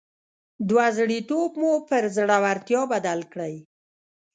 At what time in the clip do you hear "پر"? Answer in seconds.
1.87-2.03